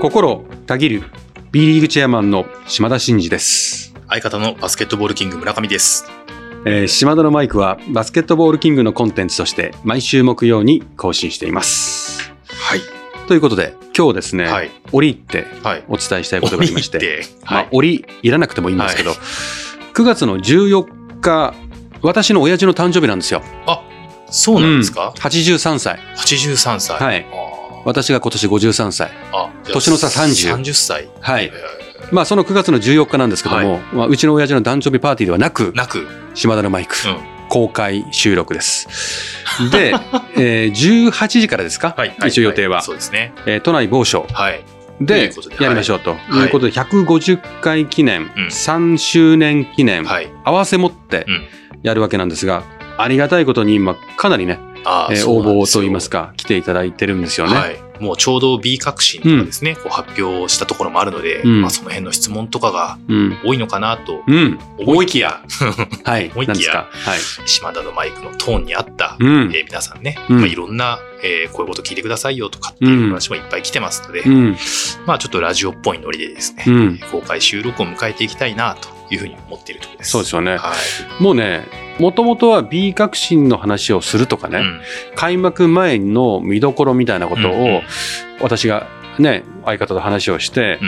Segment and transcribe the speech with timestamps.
[0.00, 1.02] 心たぎる
[1.52, 6.04] B リーグチェアマンの島田真二です、相方のバスケットボールキング村上です。
[6.64, 12.80] えー島田のマイクはバスケットボールキングのコンテンツとして毎週木曜に更新していますはい。
[13.28, 14.70] ということで今日ですね、はい。
[14.92, 15.84] 折ってはい。
[15.88, 19.16] お伝えしたいことがありまして折り入ってまあはい、折いらなくてもいいんですけど、は
[19.94, 21.54] 9月の14日
[22.02, 23.82] 私の親父の誕生日なんですよあ、
[24.30, 25.08] そうなんですか？
[25.14, 26.98] うん、83歳 ?83 歳。
[26.98, 27.49] はいあ
[27.84, 29.10] 私が今年53歳。
[29.64, 31.08] 年の差30 30歳。
[31.20, 31.46] はい。
[31.46, 31.80] え
[32.12, 37.16] まあその9月の14日なんですけども、まあ、うちの親父の誕生日パーティーではなくーなく、島田のマイク、うん。
[37.48, 38.88] 公開収録です。
[39.70, 39.94] で、
[40.36, 42.14] えー18時からですか、はい。
[42.18, 42.28] はい。
[42.28, 43.32] 一応予定は、そうですね。
[43.46, 44.26] えー都内某所。
[44.32, 44.64] はい。
[45.00, 48.46] でやりましょうといいうことで、150回記念、うん。
[48.48, 50.28] 3周年記念、はい。
[50.44, 51.44] 合わせ持ってうん。
[51.82, 52.64] やるわけなんですが、
[52.98, 54.58] ありがたいことに今かなりね、
[55.10, 57.54] えー応募といいますか、来ていただいてるんですよね。
[57.54, 57.80] はい。
[58.00, 63.38] もうちょうど B 革新とかですね、こう発表したところもあるので、うんまあその辺の質問とかがうん。
[63.44, 64.58] 多いのかなとうん。
[64.78, 65.42] 思いきや、
[66.04, 66.30] はい。
[66.34, 67.18] 思いきやはい。
[67.46, 69.60] 島田のマイクのトーンに合った、うんえ。
[69.60, 74.56] ー皆さんね、うんまあ、いろんな、えーこういうこと聞いてくださいよとかっていう話もいっぱい来てますので、うん。
[75.06, 77.00] まあちょっとラジオっぽいノリでですね、うん。
[77.12, 80.10] 公開収録を迎えていきたいなというふうに思っているところです。
[80.10, 80.56] そうですよね。
[80.56, 80.72] は
[81.18, 81.22] い。
[81.22, 81.66] もうね、
[81.98, 84.80] もともとは B 革新の話をするとかね、うん。
[85.16, 87.76] 開幕前の見どころみたいなことうんうん。
[87.76, 87.82] を
[88.40, 88.86] 私が
[89.18, 90.78] ね相方と話をして、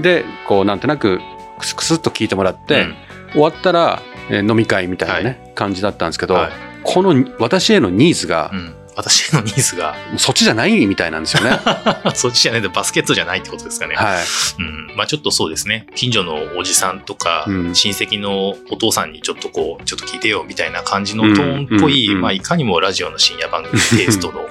[0.00, 1.20] でこうなんとなく
[1.58, 2.86] クスクスっと聞いてもらって、
[3.32, 6.52] 終わったら、えー飲み会みたいなね、感じだったんですけど、うんはい。
[6.84, 11.58] この私へのニーズがう、ん私へのニーズが、そっちじゃないみたいなんですよね。
[12.14, 13.94] そっちじゃないとバスケットじゃないってことですかね。
[13.94, 14.22] はい、
[14.58, 15.86] うん、まあちょっとそうですね。
[15.94, 24.48] 近所のおじさんとか、うん親戚のお父さんにちょっとこう、ちょっと聞いてよみたいな感じのトーンっぽい、うんうんまあいかにもラジオの深夜番組 テイストの、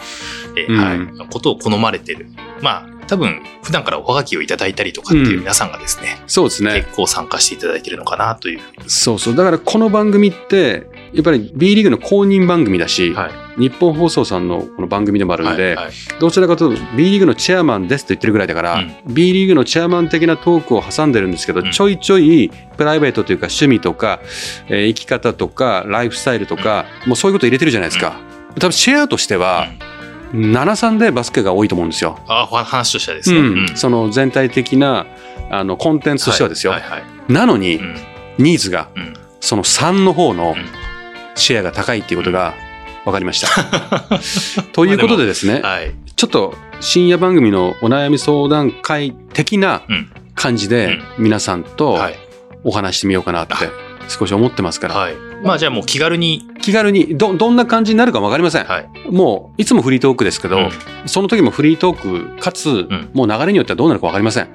[0.55, 2.27] えーうんはい、ことを好まれてる。
[2.61, 8.61] まあ多分普段からおはがきをいただいたりとかっていう皆さんがですね、そうですね結構参加していただいてるのかなという。
[8.87, 13.59] そうそうだからこの番組ってやっぱり B リーグの公認番組だし、はい。
[13.59, 15.91] 日本放送さんのこの番組でもあるんで、はいはい。
[16.19, 19.13] どちらかというと B リーグのチェアマンですと言ってるぐらいだから、うん。
[19.13, 21.71] B リーグのチェアマン的なトークを挟んでるんですけど、うん。
[21.71, 24.19] ちょいちょいプライベートというか趣味とか、
[24.67, 28.19] えー生き方とかライフスタイルとか、もうそういうこと入れてるじゃないですか。
[28.59, 29.67] 多分シェアとしては、
[30.33, 32.19] 73でバスケが多いと思うんですよ。
[32.27, 33.39] あ話としてはですね。
[33.39, 33.45] うん。
[33.45, 33.75] うん。
[33.75, 35.05] その全体的な
[35.49, 36.71] あのコンテンツとしてはですよ。
[36.71, 37.33] はいはいはい。
[37.33, 37.95] なのに、うん。
[38.37, 39.13] ニーズがうん。
[39.41, 40.80] その3の方のうん
[41.35, 42.53] シェアが高いっていうことが
[43.05, 43.47] 分かりました。
[44.73, 45.93] ということでですね、はい。
[46.15, 52.15] ちょっと深夜番組のお悩み相談会的なうん感じで皆さんとはい。
[52.63, 53.55] お話してみようかなって
[54.07, 55.15] 少し思ってますから、はい。
[55.43, 58.65] まあじゃあもう気軽に、気軽にどどんな感じになるか分かりません。
[58.65, 58.89] はい。
[59.09, 60.69] もういつもフリートークですけど、うん
[61.07, 64.49] その時もフリートークかつ、んもう流れによってはどうなるか分かりません。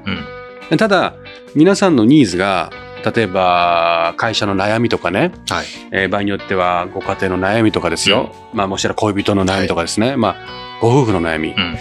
[0.70, 0.78] うん。
[0.78, 1.14] ただ
[1.54, 2.70] 皆さんのニーズが
[3.04, 5.66] 例えば会社の悩みとかね、はい。
[5.92, 10.36] えー場合によってはご家庭の悩みとかですよ、まあもしかしたら恋人の悩みとかですね、まあ
[10.80, 11.78] ご夫婦の悩み、うん。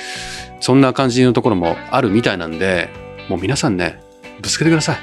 [0.62, 2.90] そんな感じのところもあるみたいなんで
[3.30, 4.00] もう皆さんね
[4.42, 4.98] ぶつけてください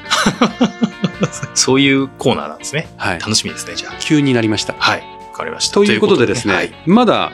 [1.55, 2.89] そういうコーナーなんですね。
[2.97, 3.93] はい楽しみですね、じゃあ。
[4.01, 5.03] 急になりましたはい。
[5.33, 5.75] わかりました。
[5.75, 6.73] ということでですねはい。
[6.87, 7.33] まだ、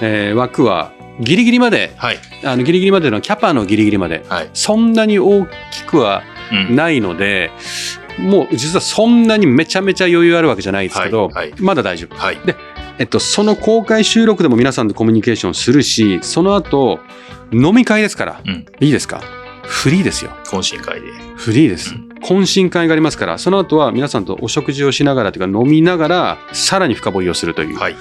[0.00, 2.18] えー枠はギリギリまではい。
[2.44, 4.50] あのギリギリまでのキャパのギリギリまではい。
[4.54, 6.76] そんなに大きくはうん。
[6.76, 7.50] ないので、
[8.18, 12.38] もう実はそんなにめちゃめちゃ余裕あるわけじゃないですけど、はいはいまだ大丈夫はい。
[12.98, 17.00] えっと、その公開収録でも皆さんとコミュニケーションするし、その後、
[17.50, 19.22] 飲み会ですから、うんいいですか？
[19.62, 20.32] フリーですよ。
[20.44, 21.06] 懇親会で。
[21.36, 21.94] フリーです。
[21.94, 27.78] うん懇親会がありますから、その後は皆さんとお食事をしながらというか飲みながら、さらに深掘りをするという。
[27.78, 27.96] はい。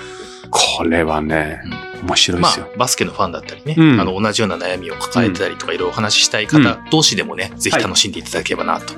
[0.51, 1.61] これはね、
[2.03, 2.69] 面白いでますよ。
[2.73, 3.99] あ、バスケのファンだったりね、うん。
[3.99, 8.93] あの、同じような悩みを抱えてたりとか、いろいろお話ししたい方同士でもね、ぜひ楽しんでいただければなと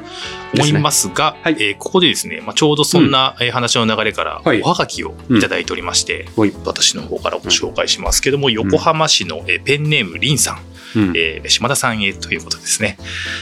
[0.56, 1.56] 思いますが、はい。
[1.60, 4.62] えーここでですね、まあ、ちょうどそんなえー話の流れから、はい。
[4.62, 6.54] おはがきをいただいておりまして、はい。
[6.64, 10.54] 私の方からご紹介しますけども、横浜市のえーペンネームりんさ
[10.96, 11.14] ん、うん。
[11.16, 12.98] えー島田さんへということですね、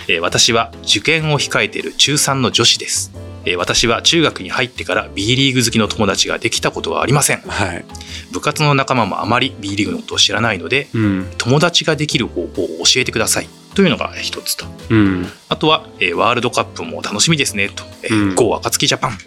[0.08, 3.12] えー私は受験を控えている中3の女子です、
[3.46, 7.42] えー私は中学に入ってから B リーグ好きの友達ができたことはありません。
[7.42, 7.86] はい。
[8.32, 11.28] 部活の仲間もあまり B リーグのことを知らないのでうん。
[11.38, 13.50] 友達ができる方法を教えてください。
[13.76, 14.66] というのが一つと。
[14.90, 15.28] うん。
[15.48, 18.36] あとは、えーワールドカップも楽しみですねと、えーうん。
[18.36, 19.18] GO 暁ジャパン。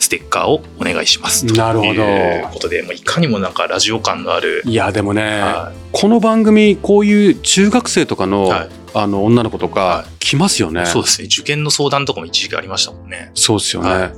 [0.00, 1.54] ステッカーをお願いしますと。
[1.54, 1.90] なるほど。
[1.92, 10.86] いうことで、まあ、いかにもなんかラジオ感のある、いや、でもね、はこの番組、こういう中学生とかの、はいあの、女の子とかは、来ますよね。
[10.86, 11.26] そうですね。
[11.26, 13.30] 受験の相談とかも一時期ありましたもんね。
[13.34, 14.12] そうですよね。、は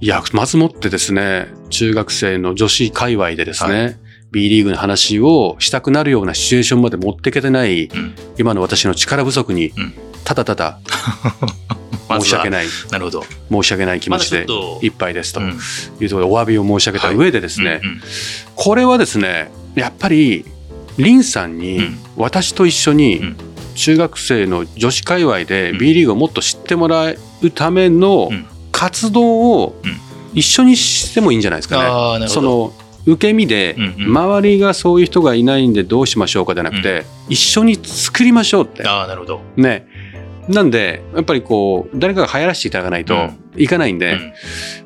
[0.00, 0.06] い。
[0.06, 3.98] や、まずもってですね、中学生の女子界隈でですね、
[4.30, 8.14] B リーグの話をしたくなるようなシチュエーションまで持っていけてない、うん。
[8.38, 10.80] 今の私の力不足にうん、ただただ
[12.20, 13.24] 申し訳ない、なるほど。
[13.50, 14.46] 申し訳ない気持ちで
[14.82, 15.58] いっぱいですとうん。
[16.00, 18.00] いうところでお詫びを申し上げた上でですね、うんうん。
[18.56, 20.44] これはですねやっぱり
[20.96, 21.98] リンさんにうん。
[22.16, 23.36] 私と一緒にうん
[23.74, 25.78] 中学生の女子界隈でうん。
[25.78, 28.46] B リーグをもっと知ってもらうためのうん。
[28.72, 29.22] 活動
[29.62, 30.00] をうん
[30.34, 32.26] 一緒にしてもいいんじゃないですかね。
[32.26, 32.72] その
[33.06, 34.16] 受け身でうんうん。
[34.18, 38.86] 周りがそういう人がいないんでどうしましょうかじゃなくて一緒に作りましょうって。
[38.86, 39.40] ああ、なるほど。
[39.56, 39.86] ね。
[40.48, 43.38] なんでやっぱりこう誰かが流行らせていただかないとうん。
[43.56, 44.32] いかないんで、うん。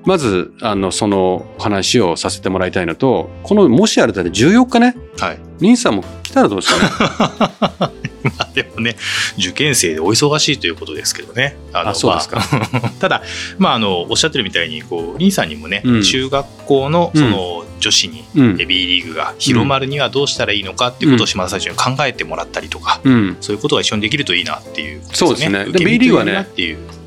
[0.04, 4.94] まずあのその話をさせてもらいたいのとこのもしあれだったら14日ね。
[5.18, 5.38] はい。
[5.60, 7.92] リンさんも来たらどうですかね
[8.24, 8.96] まあでもね、
[9.38, 11.56] 受験生でお忙しいということですけどね。
[11.72, 12.36] あのあそうですか。
[12.72, 13.22] まあ ただ、
[13.58, 16.02] まあ、あの、おっしゃってるみたいに、こう、リンさんにもね、うん。
[16.02, 18.56] 中学校の、その、女子に、うん。
[18.56, 23.36] B リーグが広まるにはどうしたらいいのかっていうことを島田最初に考えてもらったりとか、うん。
[23.40, 25.66] そういうことが一緒にできるといいなっていうことそうですね。
[25.72, 26.46] B リーグはね。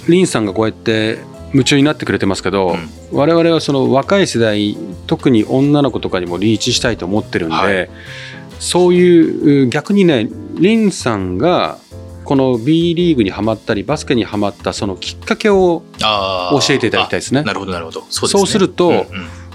[0.08, 1.20] リンさんがこうやって
[1.54, 2.90] 夢中になってくれてますけど、うん。
[3.12, 7.90] 我々はその若い世代特に女の子とかにもリーチしたいと思ってるんで、はい
[8.62, 11.80] そういう逆にねリンさんが
[12.24, 17.42] この B リーグにはまったりバスケにはまったそのきっかけを教えていただきたいですね。
[17.42, 18.06] あなるほど、なるほど。
[18.10, 18.48] そうね。
[18.48, 19.06] するとうんうん。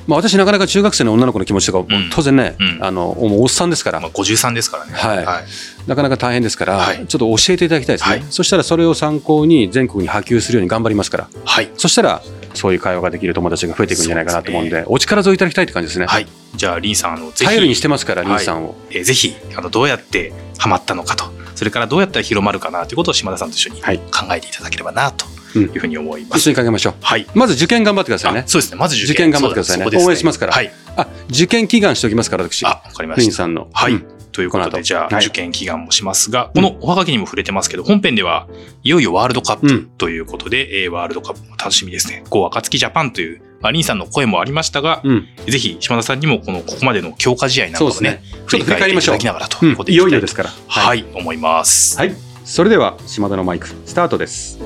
[0.06, 2.10] まあ、私なかなか中学生の女の子の気持ちとか、うん。
[2.10, 4.92] 当然ね、うんあのもうおっさんですから、まあ、53ですからね。
[4.92, 5.24] はい。
[5.24, 5.44] はい。
[5.86, 7.06] なかなか大変ですから、はい。
[7.06, 8.24] ちょっと教えていただきたいですね、はい。
[8.28, 11.28] そしたらそれを参考に全国に波及するように頑張りますから。
[11.44, 11.70] はい。
[11.76, 12.22] そしたら
[12.56, 16.26] そういう会話ができる友達が増えていくんじゃないかなと思うんでそうでお力添えいただきたいって感じですね、はい。
[16.54, 18.74] じゃあ、リンさん、あの、頼りにしてますから、はいリンさんを。
[18.90, 21.24] えーぜひあのどうやってハマったのかと。
[21.54, 23.98] それからどうやったら広まるかなということを島田さんと一緒にはい。
[23.98, 26.38] 考えていただければなとうんいうふうに思います。
[26.38, 26.94] 一緒にかけましょう。
[27.00, 27.26] はい。
[27.34, 28.40] まず受験頑張ってくださいね。
[28.40, 28.48] あ。
[28.48, 28.78] そうですね。
[28.78, 29.30] まず受験。
[29.30, 29.86] 頑張ってくださいね。
[30.04, 30.52] 応援しますから。
[30.52, 30.70] はい。
[30.96, 32.64] あ、受験祈願しておきますから、私。
[32.66, 33.22] あわかりました。
[33.22, 33.68] リンさんの。
[33.72, 38.46] はい、うんということでじゃあ、はい受験祈願もしますがこのおはがきにも触れてますけど本編では
[38.82, 42.22] いよいよワールドカップうんということで、えーワールドカップも楽しみですね。
[42.28, 45.26] こう暁ジャパンというまあリンさんの声もありましたが、うん。
[45.48, 48.22] ぜひ島田さんにもこのここまでの強化試合なんかそうですをねね。
[48.46, 49.32] ちょっと振り返りましょういただき。
[49.32, 50.50] ながらとうんいうことでいよいよですから。
[50.68, 51.98] はい、思います。
[51.98, 52.14] はい。
[52.44, 54.58] それでは、島田のマイク、スタートです。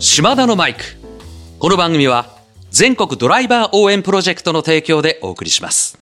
[0.00, 0.82] 島田のマイク。
[1.58, 2.41] この番組は
[2.72, 6.01] 全国ドライバー応援プロジェクトの提供でお送りします。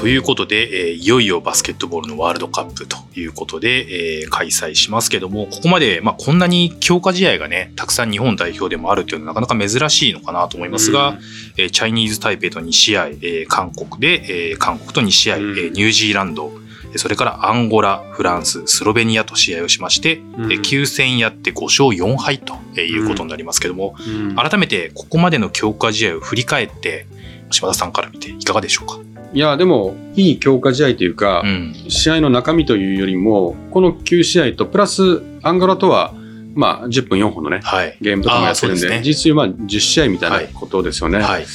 [0.00, 11.18] ということで、えーいよいよバスケットボールのワールドカップということで、えー開催しますけども、ここまで、まあ、こんなに強化試合がね、たくさん日本代表でもあるっていうのはなかなか珍しいのかなと思いますが、
[11.56, 15.42] えーチャイニーズ・タイペイと2試合、えー韓国で、えー韓国と2試合、うん。
[15.58, 16.52] えーニュージーランド、
[16.92, 20.52] えーそれからアンゴラ、フランス、スロベニアと試合をしまして、うん。
[20.52, 24.34] えー9戦やって5勝4敗とえーいうことになりますけども、うん。
[24.36, 27.06] 改めてここまでの強化試合を振り返って、
[27.50, 28.98] 島田さんから見ていかがでしょうか？
[29.36, 31.74] いや、でも、いい強化試合というか、うん。
[31.88, 36.14] 試合の中身というよりも、この9試合と、プラス、アンゴラとは、
[36.54, 37.98] まあ、10分4本のね、はい。
[38.00, 41.18] ゲームとかもやってるんで、ですね実質まあ10試合みたいなことですよね。
[41.18, 41.46] はい。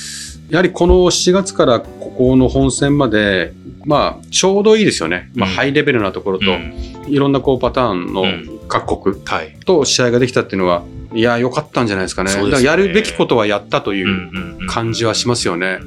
[0.51, 5.31] やはりこの4月からここの本戦まで、まあ、ちょうどいいですよね。
[5.33, 9.55] まあ、うんハイレベルなところと、うんいろんなこうパターンのうん各国はい。
[9.65, 10.83] と試合ができたっていうのは、
[11.15, 12.31] いや、良かったんじゃないですかね。
[12.35, 15.79] ねやるべきことはやったといううん感じはしますよね。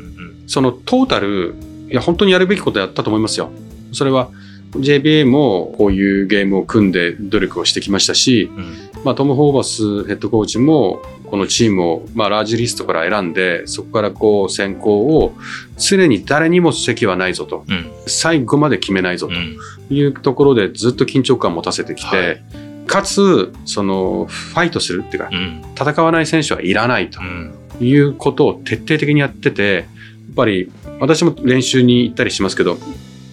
[0.49, 1.55] そのトータル、
[1.95, 3.51] いや、本当にやるべきことやったと思いますよ。
[3.93, 4.29] それは
[4.73, 8.75] JBA もこういうゲームを組んで努力をしてきましたし、うん。
[9.05, 15.37] まあ、トム・ホーバスヘッドコーチもこのチームを、まあ、ラージリストから選んでそこからこう選考を
[15.79, 17.65] 常に誰にも席はないぞと。
[17.69, 17.93] うん。
[18.09, 19.57] 最後まで決めないぞうん。
[19.87, 22.45] というところでずっと緊張感を持たせてきて、はい。
[22.89, 25.63] かつそのファイトするっていうかうん。
[25.79, 27.55] 戦わない選手はいらないとうん。
[27.81, 29.87] いうことを徹底的にやってて
[30.35, 32.79] ぱり私も練習に行ったりしますけど、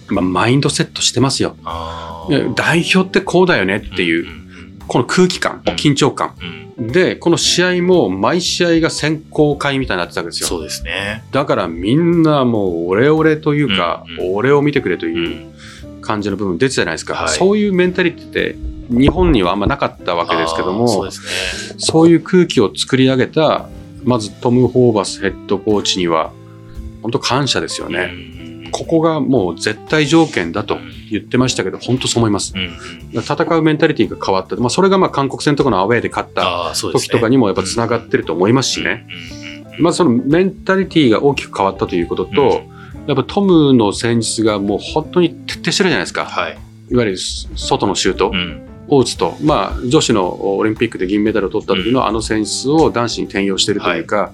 [0.08, 1.56] まあ、マインドセットしてますよ。
[2.56, 4.42] 代表ってこうだよねっていう、うん
[4.88, 6.34] この空気感、うん緊張感。
[6.40, 10.48] うんで、この試合も毎試合が選考会みたいになってたわけですよ。
[10.48, 11.22] そうですね。
[11.30, 17.14] だからみんなもうオレオレというか、俺を見てくれとういうん感じの部分出てたじゃないですか。
[17.14, 18.56] はいそういうメンタリティって
[18.90, 21.20] 日本にはあんまなかったわけですけども、そうです
[21.74, 21.76] ね。
[21.78, 23.68] そういう空気を作り上げた、
[24.04, 26.32] まずトム・ホーバスヘッドコーチには、
[27.02, 28.10] 本当感謝ですよね。
[28.36, 30.78] うんここがもう絶対条件だと
[31.10, 32.54] 言ってましたけど、本当そう思います。
[32.56, 34.56] うん戦うメンタリティが変わった。
[34.56, 39.06] まあ、それがまあ韓国戦とかのアウェーで勝った時とかにもやっぱつながってると思いますしね。
[39.78, 42.62] まずそのメンタリティが大きく変わったということと、
[43.06, 46.24] やっぱトムの戦術がもう本当に徹底してるじゃないですか。
[46.24, 46.58] はい。
[46.90, 48.68] いわゆる外のシュートうん。
[48.88, 54.32] を打つと、まあ、女子のオリンピックで銀メダルを取った時のあの戦術を男子に転用しているというか、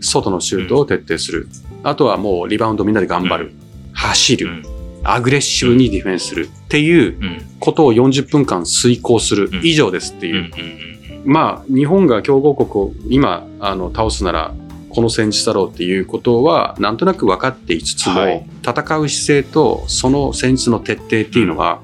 [0.00, 1.48] 外のシュートを徹底する。
[1.82, 3.52] あとはもうリバウンドみんなで頑張る。
[3.92, 4.46] 走る。
[4.46, 4.62] うん。
[5.02, 7.42] アグレッシブにディフェンスするっていううん。
[7.58, 10.34] ことを40分間遂行するうん以上ですってうん。
[10.34, 11.28] ういう。
[11.28, 11.32] ん。
[11.32, 14.54] まあ、日本が強豪国を今あの倒すなら、
[14.90, 21.80] この戦術だろうっていうことはなんとなく分かっていつつも、はい戦う姿勢とその戦術の徹底っていうのは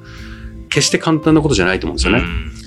[0.69, 2.23] 決して簡単なことじゃないと思うんですよね。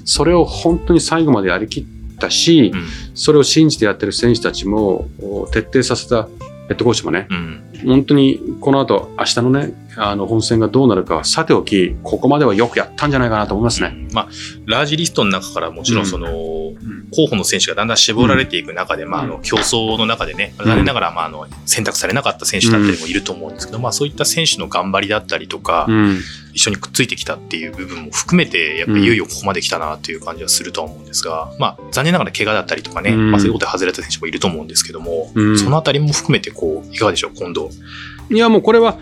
[0.05, 1.85] それを本当に最後までやりきっ
[2.17, 2.87] たし、うん。
[3.13, 6.29] それを信じてやってる選手たちもお徹底させたヘ
[6.75, 7.63] ッドコーチもね、うん。
[7.85, 14.07] 本当にこの後明日のね、あの本戦がどうなるかはさておき、ここまではよくやったんじゃないかなと思いますね。
[14.13, 14.27] まあ、
[14.65, 26.19] ラージリストの中からもちろんその、候補の選手がだんだん絞られていく中で、まあ、あの競争の中でね、ん残念ながら、まあ、あの選択されなかった選手だったりもいると思うんですけど、まあ、そういった選手の頑張りだったりとか、うん。
[26.51, 33.31] 一緒にくっついてきたっていう部分も含めて、やっぱりいよいよここまで来たなっていう感じはするとは思うんですが、まあ、残念ながら怪我だったりとかね、うん。
[33.31, 35.57] まあ、そういうことで外れた選手もいると思うんですけども、うん。
[35.59, 37.69] そのあたりも含めて、こう、いかがでしょう、今度。
[38.31, 38.99] いやもうこれは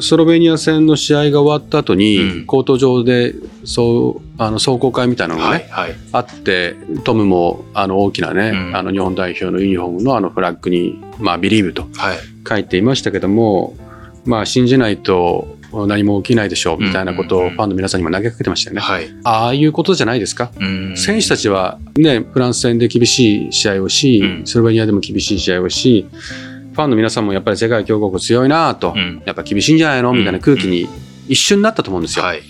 [0.00, 5.96] スロベニア戦の試合が終わった後に、うんコート上でそうあの壮行会みたいなのがね、はい、はい。
[6.12, 12.18] あってトムもあの大きなね、うんあの日本代表のユニフォームのあのフラッグに「まあ、ビリーブとはい。
[12.48, 13.76] 書いていましたけども、
[14.24, 18.80] まあ、信じないと何も起きないでしょうみたいなことうんうんうんをファンの皆さんにも投げかけてましたよね。
[18.82, 19.06] はい。
[19.22, 20.50] ああいうことじゃないですか？
[20.58, 29.22] うん選手たちは、ね、フランス戦で厳しい試合をし、うんスロベニアでも厳しい試合をし、ファンの皆さんもやっぱり世界強国強いなと、うん。
[29.26, 30.12] やっぱ厳しいんじゃないの？
[30.12, 30.88] みたいな空気に
[31.28, 32.24] 一瞬なったと思うんですよ。
[32.24, 32.42] はい。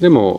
[0.00, 0.36] でも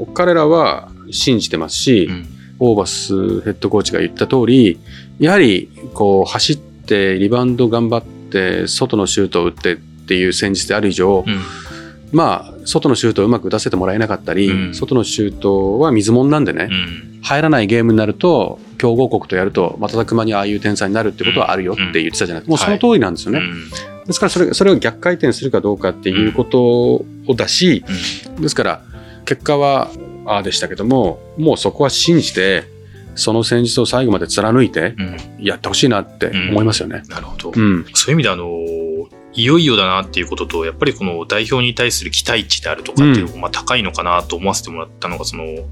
[0.00, 2.26] お彼らは信じてますし、うん。
[2.58, 4.80] オーバスヘッドコーチが言った通り、
[5.18, 11.42] やはりこう走ってリバウンド頑張って外のシュートを打ってっていう戦術である以上、うん
[12.12, 14.74] まあ外のシュートをうまく打たせてもらえなかったり、うん。
[14.74, 17.20] 外のシュートは水物なんでね、うん。
[17.22, 22.44] 入らないゲームになると強豪国とやると瞬く間にああいう点差になるってことはあるよって言ってたじゃない。
[22.44, 27.84] ですか、もうその通りなんですよね、うんですからそれそれを逆回転するかどうかっていうことをだし、
[28.38, 28.82] ですから
[29.24, 29.90] 結果は
[30.26, 32.64] ああでしたけどももうそこは信じて
[33.16, 35.44] その戦術を最後まで貫いてうん。
[35.44, 37.02] やってほしいなって思いますよね。
[37.08, 37.52] なるほど。
[37.54, 37.84] うん。
[37.94, 38.46] そういう意味であの
[39.36, 45.66] いよいよだなっていうこととやっぱりこの代表に対する期待値であるとかっていうのがまあ高いのかなと思わせてもらったのがその有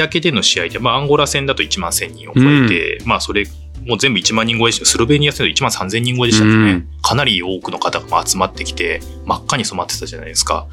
[0.00, 3.46] 明での試合で、まあ、アンゴラ戦だと1万1000人を超えて、まあそれ
[3.86, 6.88] もう全部1万人超えでしたスロベニア戦だと1万3000人超えでしたよね、うん。
[7.02, 10.66] かなり多くの方が集まってきて真っ赤に染まってたじゃないですか。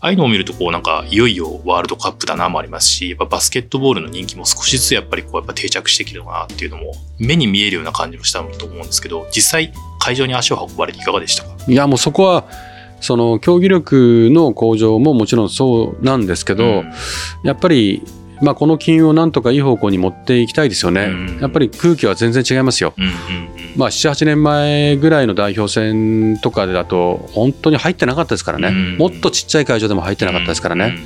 [0.00, 9.72] ああいうのを見るとこうなんかいよいよワールドカップだなもありますしやっぱバスケットボールの人気も少しずつやっぱりこうやっぱ定着してきてるのかなっていうのも目に見えるような感じもしたと思うんですけど実際
[10.04, 11.50] 会場に足を運ばれていかがでしたか？
[11.66, 12.44] いやもうそこは
[13.00, 16.92] その競技力の向上ももちろんそうなんですけど、うん。
[17.42, 18.02] やっぱり、
[18.40, 21.38] まあ、この金をなんとかいい方向に持っていきたいですよね、うん。
[21.40, 22.94] やっぱり空気は全然違いますよ。
[22.96, 23.12] うんうん
[23.76, 28.96] まあ、78年前ぐらいの代表戦とかだと本当に入ってなかったですからね、うん。
[28.96, 30.96] もっとちっちゃい会場でも入ってうんなかったですからね、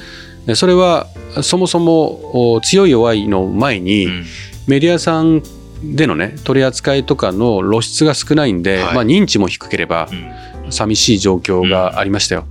[0.46, 1.08] でそれは
[1.42, 4.24] そもそもお強い弱いの前に、うん。
[4.68, 5.42] メディアさん
[5.82, 8.94] でのね取り扱いとかの露出が少ないんで、はい。
[8.94, 10.48] まあ、認知も低ければうん。
[10.70, 12.44] 寂しい状況がありましたよ。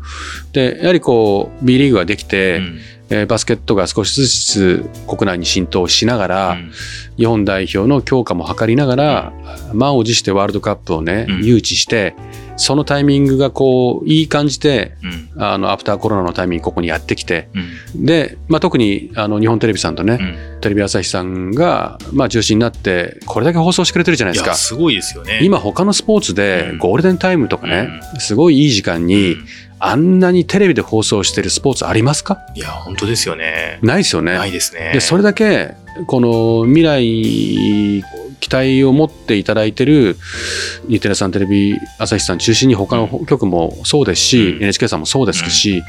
[0.51, 6.71] でやはりこう B リーグができて、うんえーバスケットが少しずつ国内に浸透しながら、うん。
[7.17, 9.33] 日本代表の強化も図りながら、
[9.73, 11.43] 満を持してワールドカップをね、うん。
[11.43, 12.15] 誘致して
[12.57, 14.97] そのタイミングがこういい感じで
[15.35, 15.43] うん。
[15.43, 17.49] あのアフターコロナのタイミングここにやってきて
[17.95, 18.05] うん。
[18.05, 20.61] で、まあ、特にあの日本テレビさんとね、うん。
[20.61, 24.55] テレビ朝日さんが、まあ、中心になってこれだけ放送してくれてるじゃないですか。
[24.55, 25.39] すごいですよね。
[25.43, 26.77] 今他のスポーツでうん。
[26.79, 29.45] ゴールデンタイムとかね、すごいいい時間に、うん
[29.79, 32.39] あんなにテレビで放送してるスポーツありますか？
[32.55, 33.79] いや本当ですよね。
[33.81, 34.33] ないですよね。
[34.35, 34.91] ないですね。
[34.93, 35.75] でそれだけ
[36.07, 38.03] この未来
[38.39, 40.15] 期待を持っていただいてる
[40.87, 44.63] 日テレさんテレビ朝日さん中心に他の局もそうですし、うん。
[44.63, 45.83] NHK さんもそうですし、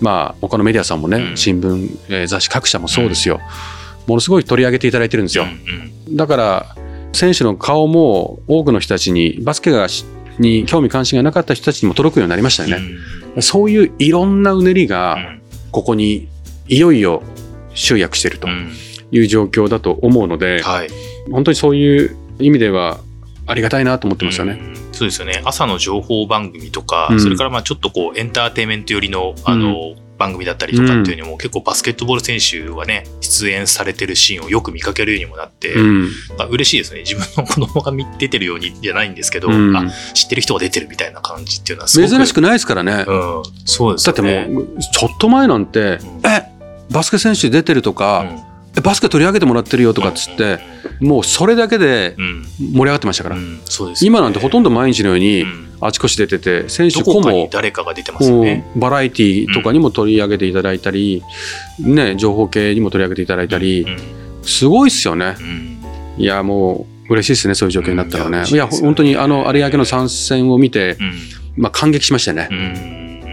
[0.00, 1.36] まあ他のメディアさんもね、うん。
[1.36, 3.40] 新聞、えー雑誌各社もそうですよ、
[4.06, 5.44] ものすごい取り上げていただいてるんですよ、
[6.08, 6.16] うん。
[6.16, 6.76] だから
[7.12, 10.04] 選手の顔も多くの人たちにバスケがし
[10.38, 15.40] に興味関心がなかった人たちにも届くようになりましたよね、そういういろんなうねりうがん。
[15.70, 16.28] ここに
[16.68, 17.22] いよいよ
[17.74, 18.72] 集約しているとうん。
[19.10, 20.88] いう状況だと思うので、はい。
[21.30, 23.00] 本当にそういう意味では
[23.46, 24.58] ありがたいなと思ってますよね。
[24.60, 24.76] うん。
[24.92, 25.42] そうですよね。
[25.44, 27.20] 朝の情報番組とか、うん。
[27.20, 37.00] それからまあちょっとこうエンターテインメント寄りのあの、番組だったりとかっていうのも、結構バスケットボール選手がね、出演されてるシーンをよく見かけるようにもなって、うんまあ嬉しいですね。
[37.00, 42.10] 自分の子供が見出てるようにじゃないんですけど、うんあ、知ってる人が出てるみたいな感じっていうのはすごく。
[42.10, 43.04] 珍しくないですからね。
[43.06, 44.22] うん、そうですだって。
[44.22, 46.54] もう、ちょっと前なんて、うんえ
[46.90, 50.58] バスケ選手出てるとか、えバスケ取り上げてもらってるよとかっつって、
[51.00, 53.36] もうそれだけでうん、盛り上がってましたから。
[53.36, 54.16] うん、そうですよね。
[54.16, 55.64] 今なんてほとんど毎日のようにうん。
[55.80, 58.32] あちこち出てて、選手個も誰かが出てます
[58.74, 61.22] バラエティとかにも取り上げていただいたり、
[61.78, 63.98] ね、情報系にも取り上げていただいたりう、ん。
[64.42, 65.36] すごいっすよね。
[65.38, 65.78] うん。
[66.16, 68.38] いや、もう嬉しいですね、そういう状況になったらね。
[68.38, 68.46] うん。
[68.46, 71.12] いいや、本当にあの有明の参戦を見て、うん。
[71.56, 72.48] まあ、感激しましたよね。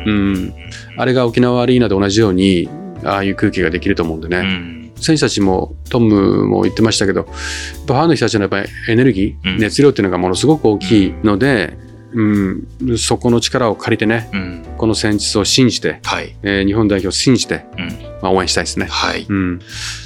[0.06, 0.14] うん。
[0.14, 0.54] うん。
[0.98, 2.68] あれが沖縄アリーナで同じように、
[3.06, 4.81] ああいう空気ができると思うんでね。
[5.02, 11.78] うん選手たちもトムも言ってましたけど、ファンの人たちのやっぱりエネルギー、うん熱量っていうのがものすごく大きいので、
[12.14, 16.36] うん、そこの力を借りてね、うんこの戦術を信じて、はい。
[16.44, 17.88] えー日本代表を信じて、うん
[18.22, 18.86] まあ、応援したいですね。
[18.88, 19.26] はい。
[19.28, 19.60] うん、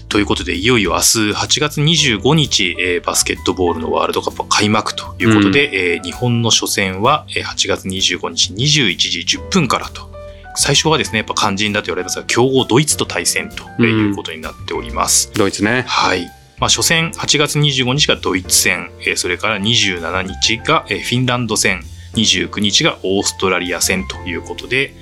[0.09, 10.14] ということで、いよいよ明日8月25日、えーバスケットボールのワールドカップは開幕ということで、えー日本の初戦はえー8月25日21時10分からと。
[10.55, 15.31] 最初はですね、やっぱ肝心だと言われますが、強豪ドイツと対戦ということになっております。
[15.33, 15.83] ドイツね。
[15.88, 16.25] はい。
[16.57, 21.81] まあ、初戦、8月25日がドイツ戦、えーそれから27日がえーフィンランド戦、
[22.13, 24.93] 29日がオーストラリア戦ということで、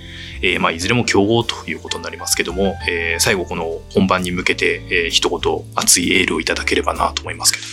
[0.41, 7.65] えーまあ、いずれも強豪ということになりますけども、えー最後この本番に向けて、えー一言熱いエールをいただければなと思いますけど。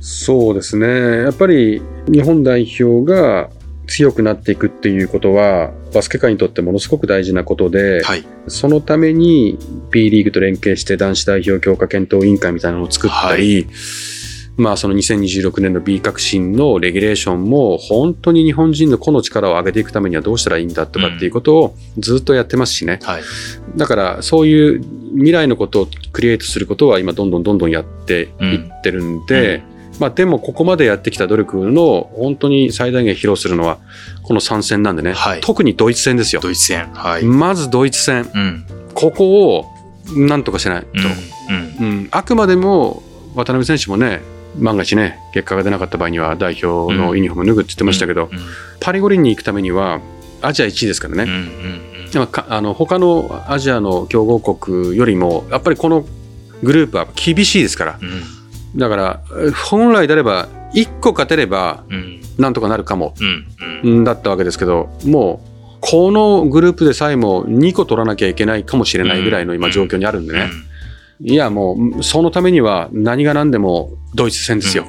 [0.00, 1.22] そうですね。
[1.22, 3.50] やっぱり日本代表が
[3.86, 8.24] 強くなっていくっていうことは、バスケ界にとってものすごく大事なことで、はい。
[8.48, 9.58] そのために
[9.90, 13.66] B リーグと連携して男子代表強化検討委員会みたいなのを作ったり、
[14.56, 23.00] まあその2026年の B 革新のレギュレーションも本当に日本人の個の力を上げていくためにはどうしたらいいんだとかっていうことをずっとやってますしね。
[23.02, 23.22] はい。
[23.76, 24.82] だからそういう
[25.14, 29.62] 未来のことをクリエイトすることは今どんどんどんどんやっていってるんで、
[30.02, 33.78] まあでもここまでやってきた努力の本当に最大限披露するのは
[34.24, 36.40] この3戦なんでね、はい特にドイツ戦ですよ。
[36.40, 36.92] ドイツ戦。
[36.92, 37.24] はい。
[37.24, 38.28] まずドイツ戦。
[38.34, 38.66] うん。
[38.94, 39.64] ここを
[40.16, 40.88] なんとかしないと、
[41.80, 41.84] うん。
[41.84, 41.98] うん。
[42.00, 43.04] うんあくまでも
[43.36, 44.22] 渡辺選手もね
[44.58, 48.38] 万が一ね結果が出なかった場合には代表のユニフォーム脱ぐって言ってましたけど、うん
[48.80, 50.00] パリ五輪に行くためには
[50.40, 51.30] アジア1位ですからね、うん。
[51.30, 52.10] うん。
[52.10, 56.04] でもかあの他のアジアの強豪国よりもやっぱりこの
[56.64, 58.41] グループは厳しいですからうん。
[58.76, 62.20] だからえ本来であれば1個勝てればうん。
[62.38, 63.46] なんとかなるかもうん。
[63.84, 64.00] うん。
[64.02, 70.48] んだったわけですけどもうこのグループでさえも2個取らなきゃいけないかもしれないぐらいの今状況にあるんでね、
[71.20, 74.86] いやもうそのためには何が何でもドイツ戦ですよ、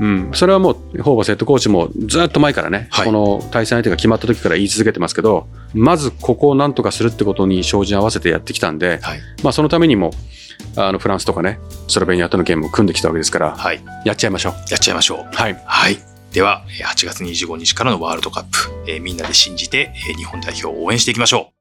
[0.00, 0.28] うん。
[0.28, 9.20] うんそれはもうホーバスヘッドコーチもずっと前からね、はいこの対戦相手が決まった時から言い続けてますけどまずここを何とかするってことに照準合わせてやってきたんで、はい。
[9.42, 10.12] まあ、そのためにも
[10.76, 13.84] あのフランスとかねスロベニアとのゲームを組んできたわけですからはい。
[14.04, 14.52] やっちゃいましょう。
[14.70, 15.34] やっちゃいましょう。
[15.34, 15.98] はい、はい。
[16.32, 21.52] では、えー8月25日からのワールドカップ、えーみんなで信じて、えー日本代表を応援していきましょ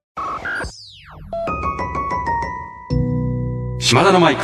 [3.80, 4.42] 島田のマイク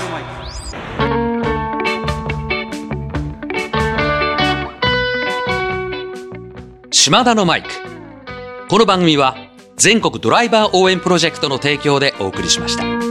[6.91, 7.69] 島田のマイク
[8.69, 9.35] この番組は
[9.75, 13.02] 全国ドライバー応援プロジェクトの提供でお送りしました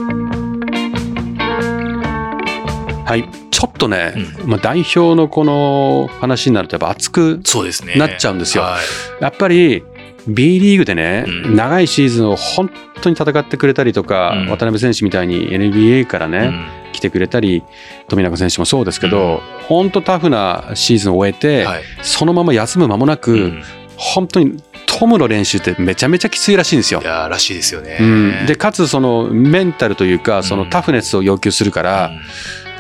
[3.12, 7.40] はい、ちょっとね、うまあ、代表のこの話になるとやっぱ熱くう。
[7.44, 7.94] そうですね。
[7.96, 9.22] なっちゃうんですよはい。
[9.22, 9.84] やっぱり
[10.26, 12.70] B リーグでね、うん長いシーズンを本
[13.02, 17.62] 当に戦ってくれたりとか、うん渡辺選手みたいに NBA からね、うん来てくれたり
[18.08, 21.82] 富永選手もそうですけど、本当タフなシーズンを終えて、はい。
[22.00, 23.62] そのまま休む間もなく、うん
[24.02, 27.04] 本当にトムの練習ってめちゃめちゃきついらしいんですよい。
[27.04, 27.98] やーらしいですよね。
[28.00, 32.10] うん、でかつそのメンタルというかそのタフネスを要求するから、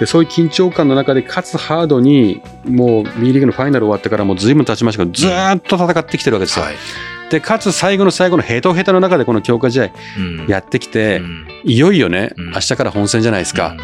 [0.02, 6.64] でそういう緊張感の中でかつハードにもう B リーグのファイナル終わってからもう随分経ちましたけどずーっと戦ってきてるわけですよ。
[6.64, 6.74] はい。
[7.30, 11.46] でかつ最後の最後のヘトヘトの中でこの強化試合うんやってきて、うん。
[11.62, 12.50] いよいよね、うん。
[12.50, 13.76] 明日から本戦じゃないですか、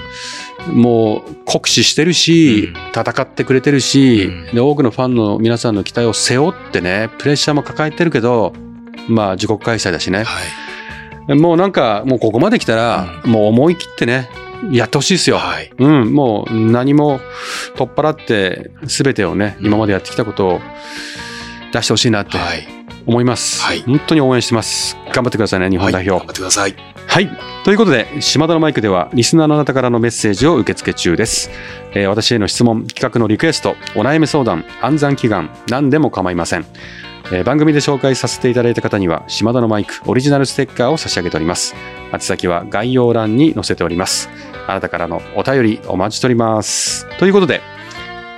[0.66, 3.00] もう酷使してるし、うん。
[3.00, 4.54] 戦ってくれてるし、うん。
[4.57, 8.52] で多くのファンの皆さんの期待を背負ってねプレッシャーも抱えてるけど
[9.07, 11.37] まあ自国開催だしね、はい。
[11.37, 14.28] もうなんかもうここまで来たら、もう思い切ってね
[14.73, 15.38] やってほしいですよ。
[15.38, 15.71] はい。
[15.79, 17.21] うん、もう何も
[17.77, 19.66] 取っ払って全てをねうん。
[19.66, 20.61] 今までやってきたことを
[21.73, 22.66] 出してほしいなってはい。
[23.07, 23.81] 思います、はい。
[23.83, 24.97] 本当に応援してます。
[25.12, 26.99] 頑張ってくださいね日本代はい頑表張ってください。
[27.09, 27.29] はい、
[27.64, 31.51] ということで島田のマイクではリスナーのあなたからのメッセージを受け付け中です、
[31.94, 36.66] えー私への質問企画のリクエストお悩み相談暗算祈願何でも構いません
[37.31, 41.75] えー番組で紹介させていただいた方には島田のマイクオリジナルステッカーを差し上げております。
[42.12, 44.29] 宛先は概要欄に載せております。
[44.67, 47.07] あなたからのお便りお待ちしております。
[47.19, 47.61] ということで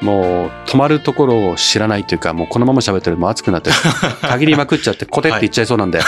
[0.02, 3.70] もう止まるところを知らないというかもうこのまま喋ってるともう熱くなって
[4.22, 6.00] 限りまくっちゃってコテって言っちゃいそうなんで、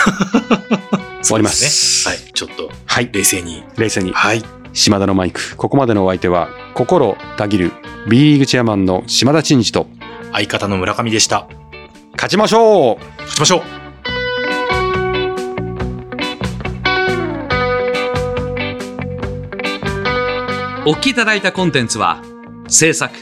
[1.23, 2.09] 終わります。
[2.09, 2.15] ね。
[2.17, 2.33] はい。
[2.33, 3.11] ちょっとはい。
[3.13, 3.63] 冷静に。
[3.77, 4.13] 冷静に。
[4.13, 4.43] はい。
[4.73, 5.57] 島田のマイク。
[5.57, 7.73] ここまでのお相手は心たぎる
[8.09, 9.87] B リーグチェアマンの島田真二と
[10.33, 11.47] 相方の村上でした。
[12.23, 12.97] 勝ちましょう。
[12.99, 13.63] 勝ちましょう。
[20.87, 22.23] お聞きいただいたコンテンツは
[22.69, 23.13] 制作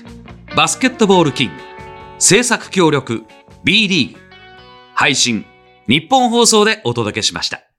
[0.54, 1.54] バスケットボールキング
[2.18, 3.24] 制作協力
[3.64, 4.20] B リーグ
[4.94, 5.46] 配信
[5.88, 7.69] 日本放送でお届けしました。